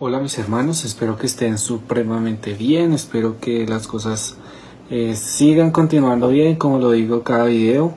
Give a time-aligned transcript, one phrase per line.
[0.00, 4.36] Hola mis hermanos, espero que estén supremamente bien, espero que las cosas
[4.90, 7.94] eh, sigan continuando bien como lo digo cada video.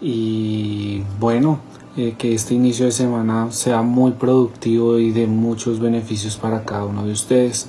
[0.00, 1.60] Y bueno,
[1.96, 6.86] eh, que este inicio de semana sea muy productivo y de muchos beneficios para cada
[6.86, 7.68] uno de ustedes.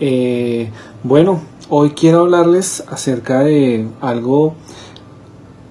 [0.00, 0.70] Eh,
[1.02, 1.40] bueno,
[1.70, 4.52] hoy quiero hablarles acerca de algo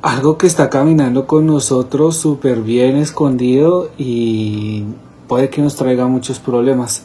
[0.01, 4.85] algo que está caminando con nosotros súper bien escondido y
[5.27, 7.03] puede que nos traiga muchos problemas.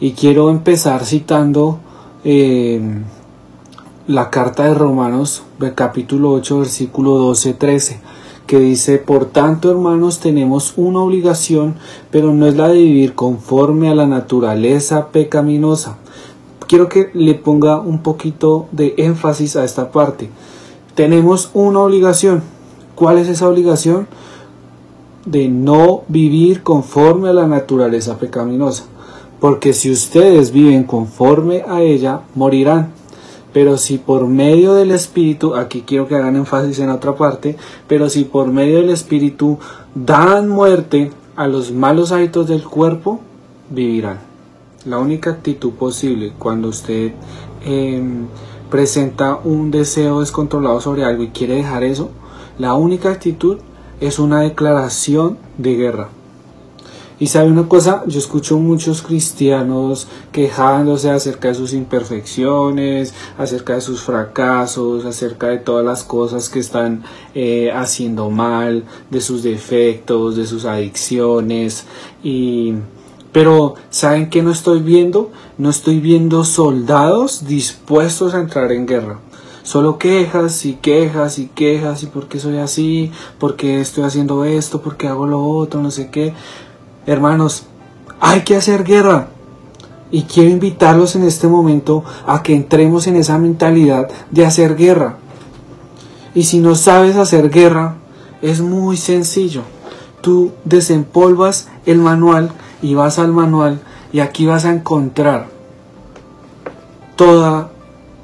[0.00, 1.78] Y quiero empezar citando
[2.24, 2.80] eh,
[4.06, 7.98] la carta de Romanos, del capítulo 8, versículo 12-13,
[8.46, 11.76] que dice, por tanto hermanos tenemos una obligación,
[12.10, 15.98] pero no es la de vivir conforme a la naturaleza pecaminosa.
[16.66, 20.30] Quiero que le ponga un poquito de énfasis a esta parte.
[20.94, 22.42] Tenemos una obligación.
[22.94, 24.08] ¿Cuál es esa obligación?
[25.24, 28.84] De no vivir conforme a la naturaleza pecaminosa
[29.40, 32.92] porque si ustedes viven conforme a ella, morirán.
[33.52, 37.56] Pero si por medio del Espíritu, aquí quiero que hagan énfasis en otra parte,
[37.88, 39.58] pero si por medio del Espíritu
[39.94, 43.20] dan muerte a los malos hábitos del cuerpo,
[43.70, 44.20] vivirán.
[44.84, 47.12] La única actitud posible cuando usted
[47.64, 48.26] em,
[48.70, 52.10] presenta un deseo descontrolado sobre algo y quiere dejar eso,
[52.58, 53.58] la única actitud
[54.00, 56.08] es una declaración de guerra.
[57.18, 63.82] Y sabe una cosa, yo escucho muchos cristianos quejándose acerca de sus imperfecciones, acerca de
[63.82, 67.02] sus fracasos, acerca de todas las cosas que están
[67.34, 71.84] eh, haciendo mal, de sus defectos, de sus adicciones.
[72.22, 72.76] Y,
[73.32, 75.30] pero, ¿saben qué no estoy viendo?
[75.58, 79.18] No estoy viendo soldados dispuestos a entrar en guerra
[79.70, 84.44] solo quejas y quejas y quejas y por qué soy así, por qué estoy haciendo
[84.44, 86.34] esto, por qué hago lo otro, no sé qué.
[87.06, 87.66] Hermanos,
[88.18, 89.28] hay que hacer guerra.
[90.10, 95.18] Y quiero invitarlos en este momento a que entremos en esa mentalidad de hacer guerra.
[96.34, 97.94] Y si no sabes hacer guerra,
[98.42, 99.62] es muy sencillo.
[100.20, 102.50] Tú desempolvas el manual
[102.82, 103.80] y vas al manual
[104.12, 105.46] y aquí vas a encontrar
[107.14, 107.66] todas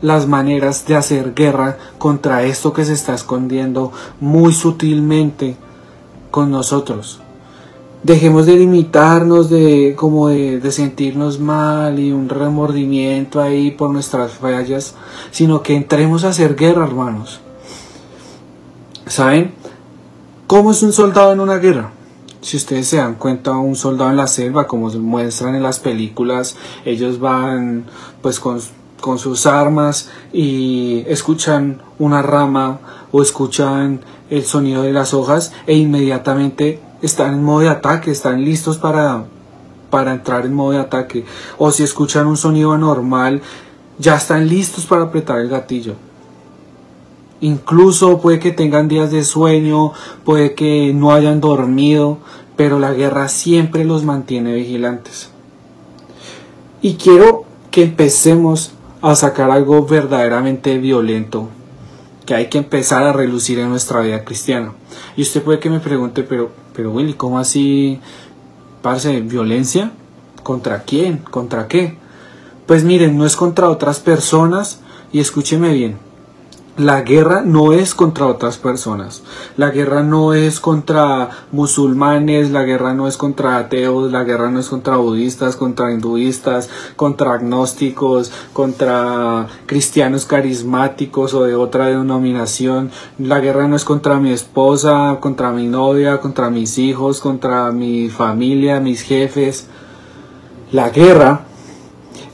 [0.02, 5.56] las maneras de hacer guerra contra esto que se está escondiendo muy sutilmente
[6.30, 7.20] con nosotros
[8.06, 14.94] dejemos de limitarnos de como de, sentirnos mal y un remordimiento ahí por nuestras fallas,
[15.32, 17.40] sino que entremos a hacer guerra, hermanos.
[19.06, 19.52] ¿Saben?
[20.46, 21.90] ¿Cómo es un soldado en una guerra?
[22.40, 25.80] Si ustedes se dan cuenta, un soldado en la selva, como se muestran en las
[25.80, 27.86] películas, ellos van
[28.22, 28.60] pues con,
[29.00, 32.80] con sus armas y escuchan una rama
[33.12, 38.44] o escuchan el sonido de las hojas e inmediatamente están en modo de ataque, están
[38.44, 39.24] listos para,
[39.90, 41.24] para entrar en modo de ataque.
[41.58, 43.42] O si escuchan un sonido anormal,
[43.98, 45.94] ya están listos para apretar el gatillo.
[47.40, 49.92] Incluso puede que tengan días de sueño,
[50.24, 52.18] puede que no hayan dormido,
[52.56, 55.30] pero la guerra siempre los mantiene vigilantes.
[56.80, 61.48] Y quiero que empecemos a sacar algo verdaderamente violento,
[62.24, 64.72] que hay que empezar a relucir en nuestra vida cristiana.
[65.16, 68.00] Y usted puede que me pregunte, pero pero Willy, ¿cómo así,
[68.82, 69.92] parce, violencia?
[70.42, 71.16] ¿Contra quién?
[71.16, 71.96] ¿Contra qué?
[72.66, 74.80] Pues miren, no es contra otras personas
[75.10, 75.96] y escúcheme bien,
[76.76, 79.22] la guerra no es contra otras personas,
[79.56, 84.60] la guerra no es contra musulmanes, la guerra no es contra ateos, la guerra no
[84.60, 93.40] es contra budistas, contra hinduistas, contra agnósticos, contra cristianos carismáticos o de otra denominación, la
[93.40, 98.80] guerra no es contra mi esposa, contra mi novia, contra mis hijos, contra mi familia,
[98.80, 99.68] mis jefes.
[100.72, 101.42] La guerra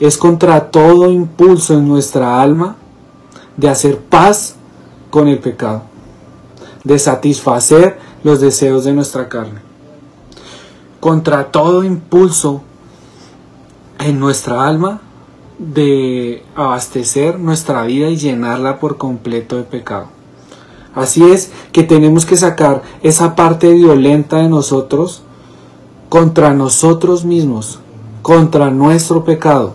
[0.00, 2.76] es contra todo impulso en nuestra alma
[3.56, 4.56] de hacer paz
[5.10, 5.82] con el pecado,
[6.84, 9.60] de satisfacer los deseos de nuestra carne.
[11.00, 12.62] Contra todo impulso
[13.98, 15.00] en nuestra alma
[15.58, 20.06] de abastecer nuestra vida y llenarla por completo de pecado.
[20.94, 25.22] Así es que tenemos que sacar esa parte violenta de nosotros
[26.08, 27.81] contra nosotros mismos,
[28.20, 29.75] contra nuestro pecado,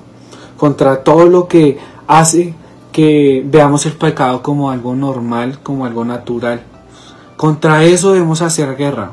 [0.57, 2.53] contra todo lo que hace
[2.97, 6.61] que veamos el pecado como algo normal, como algo natural.
[7.35, 9.11] Contra eso debemos hacer guerra.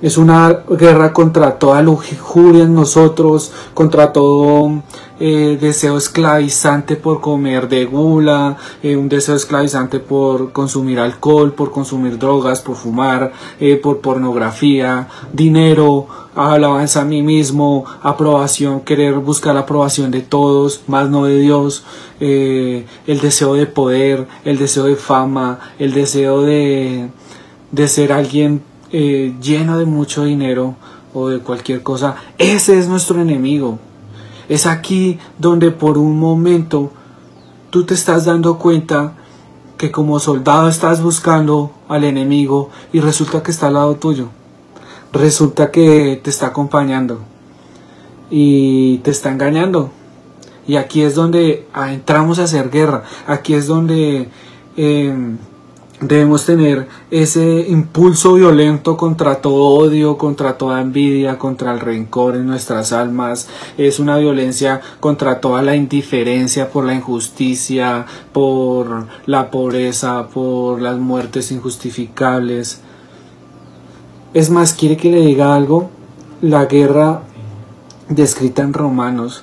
[0.00, 4.82] Es una guerra contra toda lujuria en nosotros, contra todo
[5.18, 11.72] eh, deseo esclavizante por comer de gula, eh, un deseo esclavizante por consumir alcohol, por
[11.72, 16.06] consumir drogas, por fumar, eh, por pornografía, dinero,
[16.36, 21.82] alabanza a mí mismo, aprobación, querer buscar la aprobación de todos, más no de Dios,
[22.20, 27.08] el deseo de poder, el deseo de fama, el deseo de,
[27.72, 28.62] de ser alguien
[28.92, 30.76] eh, lleno de mucho dinero
[31.14, 33.78] o de cualquier cosa, ese es nuestro enemigo.
[34.48, 36.90] Es aquí donde por un momento
[37.70, 39.14] tú te estás dando cuenta
[39.76, 44.28] que como soldado estás buscando al enemigo y resulta que está al lado tuyo.
[45.12, 47.20] Resulta que te está acompañando
[48.30, 49.90] y te está engañando.
[50.66, 53.04] Y aquí es donde entramos a hacer guerra.
[53.26, 54.28] Aquí es donde
[54.76, 55.36] eh,
[56.00, 62.46] Debemos tener ese impulso violento contra todo odio, contra toda envidia, contra el rencor en
[62.46, 63.48] nuestras almas.
[63.76, 70.98] Es una violencia contra toda la indiferencia por la injusticia, por la pobreza, por las
[70.98, 72.80] muertes injustificables.
[74.34, 75.90] Es más, quiere que le diga algo.
[76.40, 77.22] La guerra
[78.08, 79.42] descrita en Romanos,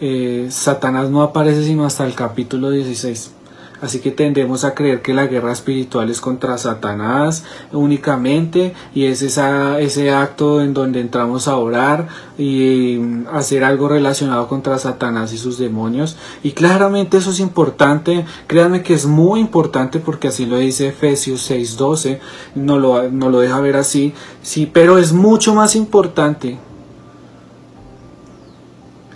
[0.00, 3.35] eh, Satanás no aparece sino hasta el capítulo 16
[3.80, 9.20] Así que tendemos a creer que la guerra espiritual es contra Satanás únicamente y es
[9.20, 12.08] ese acto en donde entramos a orar
[12.38, 16.16] y mm, hacer algo relacionado contra Satanás y sus demonios.
[16.42, 21.50] Y claramente eso es importante, créanme que es muy importante porque así lo dice Efesios
[21.50, 22.18] 6:12,
[22.54, 26.58] no lo, no lo deja ver así, sí, pero es mucho más importante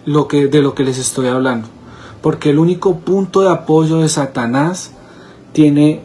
[0.04, 1.68] lo que, de lo que les estoy hablando
[2.22, 4.92] porque el único punto de apoyo de Satanás
[5.52, 6.02] tiene,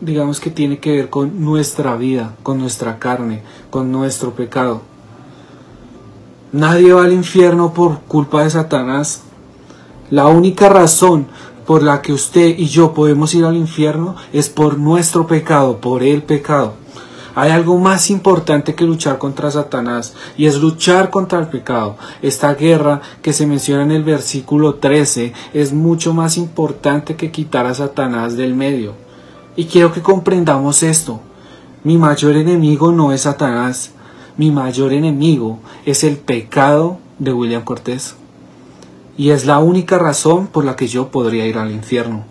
[0.00, 4.82] digamos que tiene que ver con nuestra vida, con nuestra carne, con nuestro pecado.
[6.52, 9.22] Nadie va al infierno por culpa de Satanás.
[10.10, 11.26] La única razón
[11.66, 16.02] por la que usted y yo podemos ir al infierno es por nuestro pecado, por
[16.02, 16.74] el pecado.
[17.36, 21.96] Hay algo más importante que luchar contra Satanás y es luchar contra el pecado.
[22.22, 27.66] Esta guerra que se menciona en el versículo 13 es mucho más importante que quitar
[27.66, 28.92] a Satanás del medio.
[29.56, 31.20] Y quiero que comprendamos esto.
[31.82, 33.90] Mi mayor enemigo no es Satanás.
[34.36, 38.14] Mi mayor enemigo es el pecado de William Cortés.
[39.16, 42.24] Y es la única razón por la que yo podría ir al infierno.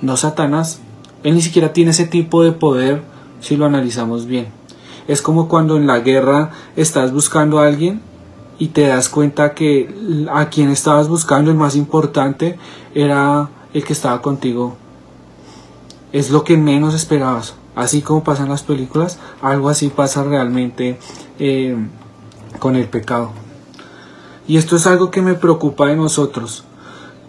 [0.00, 0.80] No Satanás.
[1.22, 3.11] Él ni siquiera tiene ese tipo de poder
[3.42, 4.46] si lo analizamos bien.
[5.08, 8.00] Es como cuando en la guerra estás buscando a alguien
[8.58, 9.92] y te das cuenta que
[10.32, 12.58] a quien estabas buscando, el más importante,
[12.94, 14.76] era el que estaba contigo.
[16.12, 17.54] Es lo que menos esperabas.
[17.74, 20.98] Así como pasan las películas, algo así pasa realmente
[21.38, 21.76] eh,
[22.58, 23.32] con el pecado.
[24.46, 26.64] Y esto es algo que me preocupa de nosotros,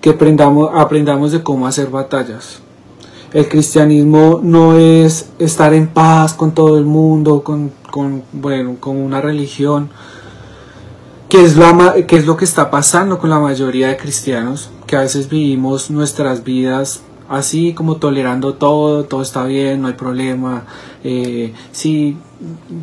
[0.02, 2.60] que aprendamos, aprendamos de cómo hacer batallas.
[3.34, 7.72] El cristianismo no es estar en paz con todo el mundo, con,
[8.32, 9.90] bueno, con una religión,
[11.30, 11.56] que es,
[12.08, 15.90] que es lo que está pasando con la mayoría de cristianos, que a veces vivimos
[15.90, 20.66] nuestras vidas así como tolerando todo, todo está bien, no hay problema,
[21.04, 22.18] eh, sí,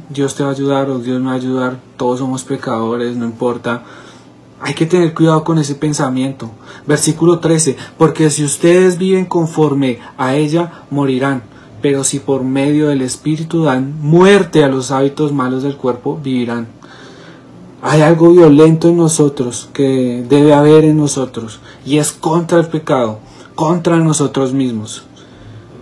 [0.08, 3.25] Dios te va a ayudar o Dios me va a ayudar, todos somos pecadores, no
[3.25, 3.82] importa.
[4.61, 6.51] Hay que tener cuidado con ese pensamiento.
[6.87, 11.43] Versículo 13, porque si ustedes viven conforme a ella, morirán.
[11.81, 16.69] Pero si por medio del Espíritu dan muerte a los hábitos malos del cuerpo, vivirán.
[17.83, 23.20] Hay algo violento en nosotros que debe haber en nosotros y es contra el pecado,
[23.55, 25.05] contra nosotros mismos.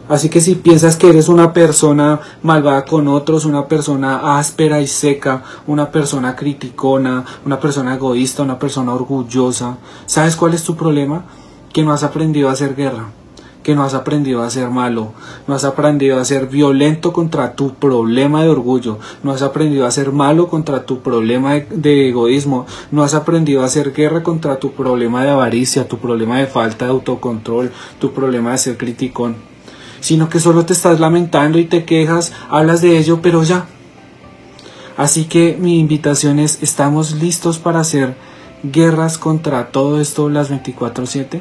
[0.08, 4.86] Así que si piensas que eres una persona malvada con otros, una persona áspera y
[4.86, 11.26] seca, una persona criticona, una persona egoísta, una persona orgullosa, ¿sabes cuál es tu problema?
[11.74, 13.10] Que no has aprendido a hacer guerra,
[13.62, 15.12] que no has aprendido a ser malo,
[15.46, 19.90] no has aprendido a ser violento contra tu problema de orgullo, no has aprendido a
[19.90, 24.72] ser malo contra tu problema de, egoísmo, no has aprendido a hacer guerra contra tu
[24.72, 29.47] problema de avaricia, tu problema de falta de autocontrol, tu problema de ser criticón
[30.00, 33.66] sino que solo te estás lamentando y te quejas, hablas de ello, pero ya.
[34.96, 38.16] Así que mi invitación es, ¿estamos listos para hacer
[38.64, 41.40] guerras contra todo esto las 24/7?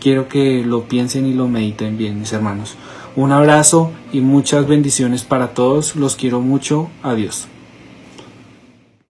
[0.00, 2.76] Quiero que lo piensen y lo mediten bien, mis hermanos.
[3.14, 5.96] Un abrazo y muchas bendiciones para todos.
[5.96, 6.88] Los quiero mucho.
[7.02, 7.46] Adiós.